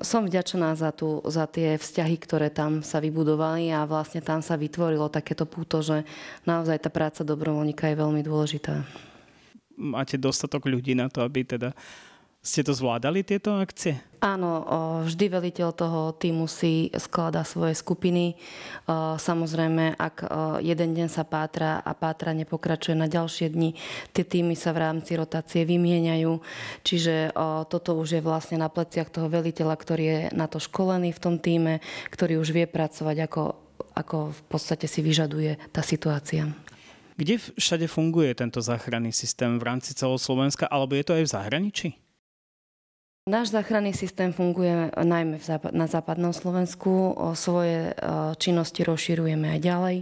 som 0.00 0.22
vďačená 0.24 0.72
za, 0.72 0.88
tú, 0.88 1.20
za 1.28 1.44
tie 1.44 1.76
vzťahy, 1.76 2.16
ktoré 2.16 2.48
tam 2.48 2.80
sa 2.80 2.96
vybudovali 2.96 3.68
a 3.68 3.84
vlastne 3.84 4.24
tam 4.24 4.40
sa 4.40 4.56
vytvorilo 4.56 5.12
takéto 5.12 5.44
púto, 5.44 5.84
že 5.84 6.08
naozaj 6.48 6.80
tá 6.80 6.88
práca 6.88 7.20
dobrovoľníka 7.20 7.92
je 7.92 8.00
veľmi 8.00 8.24
dôležitá. 8.24 8.88
Máte 9.76 10.16
dostatok 10.16 10.64
ľudí 10.64 10.96
na 10.96 11.12
to, 11.12 11.20
aby 11.20 11.44
teda 11.44 11.76
ste 12.44 12.60
to 12.60 12.76
zvládali, 12.76 13.24
tieto 13.24 13.56
akcie? 13.56 13.96
Áno, 14.20 14.64
vždy 15.04 15.32
veliteľ 15.32 15.72
toho 15.72 16.12
týmu 16.12 16.44
si 16.44 16.92
skladá 16.96 17.40
svoje 17.44 17.72
skupiny. 17.76 18.36
Samozrejme, 19.16 19.96
ak 19.96 20.16
jeden 20.60 20.92
deň 20.92 21.08
sa 21.08 21.24
pátra 21.24 21.80
a 21.80 21.92
pátra 21.96 22.36
nepokračuje 22.36 22.92
na 22.92 23.08
ďalšie 23.08 23.48
dni, 23.52 23.72
tie 24.12 24.24
týmy 24.24 24.52
sa 24.56 24.76
v 24.76 24.84
rámci 24.84 25.16
rotácie 25.16 25.64
vymieňajú. 25.64 26.40
Čiže 26.84 27.32
toto 27.72 27.96
už 27.96 28.20
je 28.20 28.22
vlastne 28.24 28.60
na 28.60 28.68
pleciach 28.68 29.08
toho 29.08 29.32
veliteľa, 29.32 29.76
ktorý 29.80 30.04
je 30.04 30.20
na 30.36 30.44
to 30.44 30.60
školený 30.60 31.16
v 31.16 31.22
tom 31.24 31.40
týme, 31.40 31.80
ktorý 32.12 32.40
už 32.44 32.52
vie 32.52 32.68
pracovať 32.68 33.24
ako 33.24 33.42
ako 33.94 34.34
v 34.34 34.42
podstate 34.50 34.90
si 34.90 35.06
vyžaduje 35.06 35.54
tá 35.70 35.78
situácia. 35.78 36.50
Kde 37.14 37.38
všade 37.38 37.86
funguje 37.86 38.34
tento 38.34 38.58
záchranný 38.58 39.14
systém 39.14 39.54
v 39.54 39.66
rámci 39.70 39.94
celého 39.94 40.18
Slovenska, 40.18 40.66
alebo 40.66 40.98
je 40.98 41.06
to 41.06 41.14
aj 41.14 41.22
v 41.22 41.30
zahraničí? 41.30 41.88
Náš 43.24 43.56
záchranný 43.56 43.96
systém 43.96 44.36
funguje 44.36 44.92
najmä 45.00 45.40
na 45.72 45.88
západnom 45.88 46.36
Slovensku. 46.36 47.16
Svoje 47.32 47.96
činnosti 48.36 48.84
rozširujeme 48.84 49.48
aj 49.48 49.60
ďalej. 49.64 49.96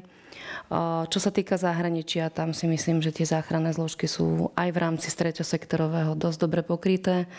Čo 1.07 1.19
sa 1.23 1.31
týka 1.31 1.55
zahraničia, 1.55 2.35
tam 2.35 2.51
si 2.51 2.67
myslím, 2.67 2.99
že 2.99 3.15
tie 3.15 3.23
záchranné 3.23 3.79
zložky 3.79 4.11
sú 4.11 4.51
aj 4.59 4.75
v 4.75 4.81
rámci 4.83 5.07
sektorového 5.39 6.19
dosť 6.19 6.39
dobre 6.43 6.67
pokryté. 6.67 7.31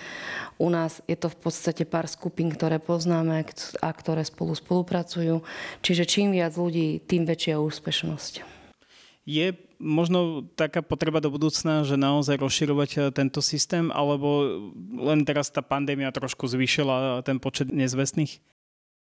U 0.56 0.72
nás 0.72 1.04
je 1.04 1.20
to 1.20 1.28
v 1.28 1.52
podstate 1.52 1.84
pár 1.84 2.08
skupín, 2.08 2.48
ktoré 2.48 2.80
poznáme 2.80 3.44
a 3.84 3.90
ktoré 3.92 4.24
spolu 4.24 4.56
spolupracujú. 4.56 5.44
Čiže 5.84 6.08
čím 6.08 6.32
viac 6.32 6.56
ľudí, 6.56 7.04
tým 7.04 7.28
väčšia 7.28 7.60
úspešnosť. 7.60 8.63
Je 9.24 9.56
možno 9.80 10.44
taká 10.56 10.84
potreba 10.84 11.24
do 11.24 11.32
budúcna, 11.32 11.88
že 11.88 12.00
naozaj 12.00 12.40
rozširovať 12.40 12.90
eh, 12.96 13.02
tento 13.12 13.40
systém, 13.44 13.92
alebo 13.92 14.60
len 15.00 15.24
teraz 15.28 15.52
tá 15.52 15.64
pandémia 15.64 16.12
trošku 16.12 16.48
zvýšila 16.48 17.24
ten 17.28 17.40
počet 17.40 17.72
nezvestných? 17.72 18.40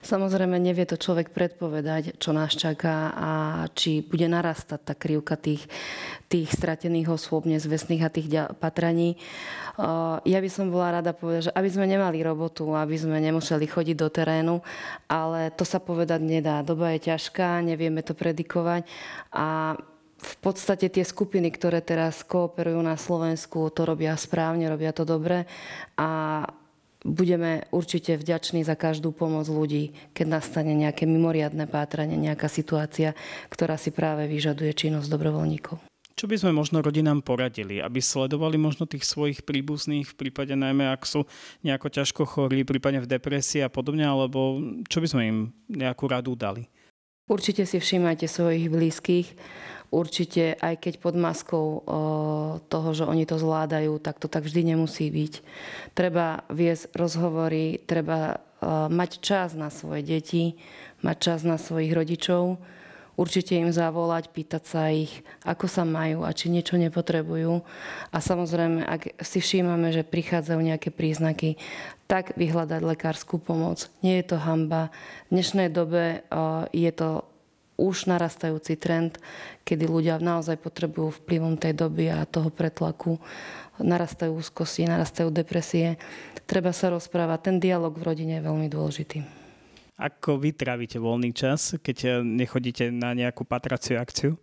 Samozrejme, 0.02 0.58
nevie 0.58 0.90
to 0.90 0.98
človek 0.98 1.30
predpovedať, 1.30 2.18
čo 2.18 2.34
nás 2.34 2.58
čaká 2.58 3.14
a 3.14 3.32
či 3.70 4.02
bude 4.02 4.26
narastať 4.26 4.82
tá 4.82 4.94
krivka 4.98 5.38
tých, 5.38 5.62
tých 6.26 6.50
stratených 6.50 7.06
osôb, 7.06 7.46
nezvestných 7.46 8.02
a 8.02 8.10
tých 8.10 8.28
patraní. 8.58 9.14
Eh, 9.14 10.16
ja 10.26 10.40
by 10.42 10.50
som 10.50 10.74
bola 10.74 11.00
rada 11.00 11.14
povedať, 11.14 11.48
že 11.48 11.56
aby 11.56 11.70
sme 11.70 11.86
nemali 11.86 12.18
robotu, 12.26 12.74
aby 12.74 12.98
sme 12.98 13.22
nemuseli 13.22 13.70
chodiť 13.70 13.96
do 13.96 14.10
terénu, 14.10 14.56
ale 15.06 15.54
to 15.54 15.64
sa 15.64 15.78
povedať 15.78 16.20
nedá. 16.20 16.66
Doba 16.66 16.98
je 16.98 17.14
ťažká, 17.14 17.62
nevieme 17.62 18.02
to 18.02 18.18
predikovať 18.18 18.90
a 19.30 19.78
v 20.22 20.36
podstate 20.38 20.88
tie 20.94 21.02
skupiny, 21.02 21.50
ktoré 21.50 21.82
teraz 21.82 22.22
kooperujú 22.22 22.78
na 22.86 22.94
Slovensku, 22.94 23.74
to 23.74 23.90
robia 23.90 24.14
správne, 24.14 24.70
robia 24.70 24.94
to 24.94 25.02
dobre 25.02 25.50
a 25.98 26.46
budeme 27.02 27.66
určite 27.74 28.14
vďační 28.14 28.62
za 28.62 28.78
každú 28.78 29.10
pomoc 29.10 29.50
ľudí, 29.50 29.98
keď 30.14 30.38
nastane 30.38 30.78
nejaké 30.78 31.10
mimoriadne 31.10 31.66
pátranie, 31.66 32.14
nejaká 32.14 32.46
situácia, 32.46 33.18
ktorá 33.50 33.76
si 33.82 33.90
práve 33.90 34.30
vyžaduje 34.30 34.70
činnosť 34.78 35.10
dobrovoľníkov. 35.10 35.82
Čo 36.14 36.30
by 36.30 36.38
sme 36.38 36.52
možno 36.54 36.86
rodinám 36.86 37.26
poradili, 37.26 37.82
aby 37.82 37.98
sledovali 37.98 38.54
možno 38.62 38.86
tých 38.86 39.10
svojich 39.10 39.42
príbuzných 39.42 40.06
v 40.06 40.18
prípade 40.22 40.54
najmä, 40.54 40.94
ak 40.94 41.02
sú 41.10 41.26
nejako 41.66 41.90
ťažko 41.90 42.22
chorí, 42.30 42.62
prípadne 42.62 43.02
v 43.02 43.10
depresii 43.10 43.66
a 43.66 43.74
podobne, 43.74 44.06
alebo 44.06 44.62
čo 44.86 45.02
by 45.02 45.08
sme 45.10 45.24
im 45.26 45.38
nejakú 45.66 46.06
radu 46.06 46.38
dali? 46.38 46.70
Určite 47.26 47.64
si 47.66 47.80
všímajte 47.80 48.28
svojich 48.28 48.68
blízkych 48.68 49.28
určite, 49.92 50.56
aj 50.58 50.80
keď 50.80 50.94
pod 51.04 51.20
maskou 51.20 51.84
toho, 52.72 52.90
že 52.96 53.04
oni 53.04 53.28
to 53.28 53.36
zvládajú, 53.36 54.00
tak 54.00 54.24
to 54.24 54.32
tak 54.32 54.48
vždy 54.48 54.74
nemusí 54.74 55.12
byť. 55.12 55.34
Treba 55.92 56.48
viesť 56.48 56.96
rozhovory, 56.96 57.84
treba 57.84 58.40
mať 58.88 59.12
čas 59.20 59.54
na 59.54 59.68
svoje 59.68 60.08
deti, 60.08 60.56
mať 61.04 61.18
čas 61.20 61.40
na 61.44 61.60
svojich 61.60 61.92
rodičov, 61.92 62.62
určite 63.18 63.58
im 63.58 63.74
zavolať, 63.74 64.30
pýtať 64.32 64.64
sa 64.66 64.94
ich, 64.94 65.26
ako 65.44 65.66
sa 65.66 65.84
majú 65.84 66.24
a 66.24 66.32
či 66.32 66.54
niečo 66.54 66.78
nepotrebujú. 66.80 67.62
A 68.14 68.18
samozrejme, 68.18 68.86
ak 68.86 69.22
si 69.22 69.42
všímame, 69.42 69.92
že 69.92 70.08
prichádzajú 70.08 70.58
nejaké 70.62 70.90
príznaky, 70.94 71.58
tak 72.06 72.38
vyhľadať 72.38 72.82
lekárskú 72.86 73.42
pomoc. 73.42 73.90
Nie 74.06 74.22
je 74.22 74.34
to 74.34 74.38
hamba. 74.40 74.94
V 75.28 75.42
dnešnej 75.42 75.70
dobe 75.74 76.22
je 76.70 76.92
to 76.94 77.26
už 77.80 78.10
narastajúci 78.10 78.78
trend, 78.78 79.18
kedy 79.66 79.88
ľudia 79.88 80.22
naozaj 80.22 80.60
potrebujú 80.60 81.24
vplyvom 81.24 81.58
tej 81.58 81.74
doby 81.76 82.12
a 82.12 82.28
toho 82.28 82.54
pretlaku 82.54 83.18
narastajú 83.82 84.38
úzkosti, 84.38 84.86
narastajú 84.86 85.34
depresie. 85.34 85.98
Treba 86.46 86.76
sa 86.76 86.94
rozprávať. 86.94 87.40
Ten 87.52 87.58
dialog 87.58 87.96
v 87.96 88.06
rodine 88.06 88.38
je 88.38 88.48
veľmi 88.48 88.68
dôležitý. 88.70 89.20
Ako 90.02 90.42
vy 90.42 90.54
trávite 90.54 90.98
voľný 90.98 91.30
čas, 91.30 91.78
keď 91.78 92.26
nechodíte 92.26 92.90
na 92.90 93.14
nejakú 93.14 93.46
patraciu 93.46 94.02
akciu? 94.02 94.34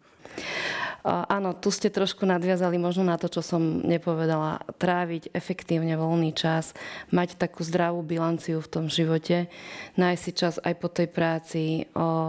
Áno, 1.07 1.55
tu 1.55 1.71
ste 1.71 1.95
trošku 1.95 2.27
nadviazali 2.27 2.75
možno 2.75 3.07
na 3.07 3.15
to, 3.15 3.31
čo 3.31 3.39
som 3.39 3.81
nepovedala. 3.87 4.61
Tráviť 4.83 5.31
efektívne 5.31 5.95
voľný 5.95 6.35
čas, 6.35 6.75
mať 7.15 7.39
takú 7.39 7.63
zdravú 7.63 8.03
bilanciu 8.03 8.59
v 8.59 8.67
tom 8.69 8.85
živote, 8.91 9.47
nájsť 9.95 10.21
si 10.21 10.33
čas 10.35 10.55
aj 10.59 10.75
po 10.77 10.91
tej 10.91 11.09
práci 11.09 11.87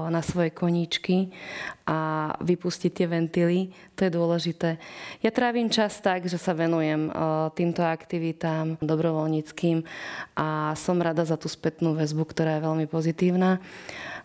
na 0.07 0.21
svoje 0.21 0.53
koníčky 0.53 1.33
a 1.89 2.31
vypustiť 2.39 2.91
tie 2.93 3.07
ventily, 3.09 3.73
to 3.97 4.05
je 4.05 4.11
dôležité. 4.13 4.77
Ja 5.25 5.33
trávim 5.33 5.73
čas 5.73 5.97
tak, 5.99 6.29
že 6.29 6.37
sa 6.37 6.53
venujem 6.53 7.09
týmto 7.57 7.81
aktivitám 7.81 8.77
dobrovoľníckým 8.85 9.81
a 10.37 10.77
som 10.77 11.01
rada 11.01 11.25
za 11.25 11.35
tú 11.41 11.49
spätnú 11.49 11.97
väzbu, 11.97 12.21
ktorá 12.21 12.61
je 12.61 12.65
veľmi 12.69 12.85
pozitívna. 12.85 13.57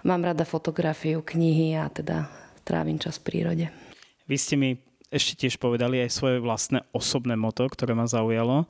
Mám 0.05 0.21
rada 0.31 0.45
fotografiu, 0.45 1.25
knihy 1.25 1.81
a 1.81 1.89
teda 1.89 2.29
trávim 2.63 3.01
čas 3.01 3.17
v 3.19 3.25
prírode. 3.33 3.67
Vy 4.25 4.37
ste 4.41 4.55
mi 4.57 4.71
ešte 5.13 5.47
tiež 5.47 5.61
povedali 5.61 6.03
aj 6.03 6.11
svoje 6.11 6.43
vlastné 6.43 6.83
osobné 6.91 7.39
moto, 7.39 7.69
ktoré 7.71 7.95
ma 7.95 8.09
zaujalo. 8.09 8.67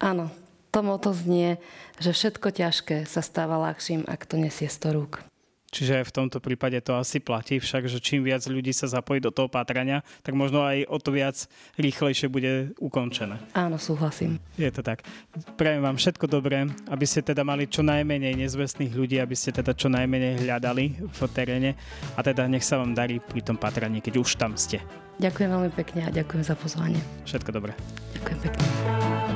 Áno, 0.00 0.32
to 0.74 0.80
moto 0.80 1.14
znie, 1.14 1.60
že 2.00 2.16
všetko 2.16 2.48
ťažké 2.50 2.96
sa 3.04 3.20
stáva 3.20 3.60
ľahším, 3.70 4.08
ak 4.08 4.26
to 4.26 4.40
nesie 4.40 4.66
100 4.66 4.96
rúk. 4.96 5.29
Čiže 5.70 6.02
v 6.02 6.14
tomto 6.14 6.42
prípade 6.42 6.82
to 6.82 6.98
asi 6.98 7.22
platí 7.22 7.62
však, 7.62 7.86
že 7.86 8.02
čím 8.02 8.26
viac 8.26 8.42
ľudí 8.42 8.74
sa 8.74 8.90
zapojí 8.90 9.22
do 9.22 9.30
toho 9.30 9.46
pátrania, 9.46 10.02
tak 10.26 10.34
možno 10.34 10.66
aj 10.66 10.82
o 10.90 10.98
to 10.98 11.14
viac 11.14 11.46
rýchlejšie 11.78 12.26
bude 12.26 12.74
ukončené. 12.82 13.38
Áno, 13.54 13.78
súhlasím. 13.78 14.42
Je 14.58 14.66
to 14.74 14.82
tak. 14.82 15.06
Prajem 15.54 15.86
vám 15.86 15.94
všetko 15.94 16.26
dobré, 16.26 16.66
aby 16.90 17.06
ste 17.06 17.22
teda 17.22 17.46
mali 17.46 17.70
čo 17.70 17.86
najmenej 17.86 18.34
nezvestných 18.34 18.90
ľudí, 18.90 19.22
aby 19.22 19.38
ste 19.38 19.54
teda 19.54 19.70
čo 19.70 19.86
najmenej 19.86 20.42
hľadali 20.42 21.06
v 21.06 21.20
teréne 21.30 21.78
a 22.18 22.20
teda 22.26 22.50
nech 22.50 22.66
sa 22.66 22.82
vám 22.82 22.90
darí 22.90 23.22
pri 23.22 23.46
tom 23.46 23.54
pátraní, 23.54 24.02
keď 24.02 24.18
už 24.18 24.34
tam 24.42 24.58
ste. 24.58 24.82
Ďakujem 25.22 25.50
veľmi 25.54 25.70
pekne 25.76 26.00
a 26.02 26.10
ďakujem 26.10 26.42
za 26.42 26.58
pozvanie. 26.58 26.98
Všetko 27.28 27.50
dobré. 27.54 27.76
Ďakujem 28.18 28.38
pekne. 28.42 29.29